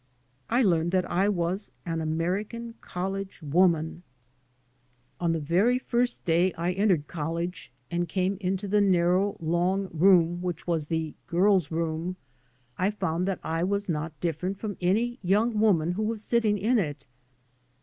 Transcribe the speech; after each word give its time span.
I 0.49 0.63
learned 0.63 0.89
that 0.93 1.05
I 1.11 1.29
was 1.29 1.69
an 1.85 2.01
American 2.01 2.73
collie 2.81 3.27
woman. 3.39 4.01
3 4.01 4.01
by 4.01 4.01
Google 4.01 4.01
MY. 4.01 4.01
MOTHER 4.17 5.17
AND 5.19 5.19
I 5.19 5.23
On 5.25 5.31
the 5.33 5.39
very 5.39 5.77
first 5.77 6.25
day 6.25 6.53
I 6.53 6.71
entered 6.71 7.05
college, 7.05 7.71
and 7.91 8.09
came 8.09 8.37
into 8.41 8.67
the 8.67 8.81
narrow, 8.81 9.37
long 9.39 9.89
room 9.93 10.41
which 10.41 10.65
was 10.65 10.87
the" 10.87 11.13
girls' 11.27 11.69
room," 11.69 12.15
I 12.79 12.89
found 12.89 13.27
that 13.27 13.41
I 13.43 13.63
was 13.63 13.87
not 13.87 14.19
different 14.19 14.57
from 14.57 14.75
any 14.81 15.19
young 15.21 15.59
woman 15.59 15.91
who 15.91 16.01
was 16.01 16.23
sit 16.23 16.41
ting 16.41 16.57
in 16.57 16.79
it. 16.79 17.05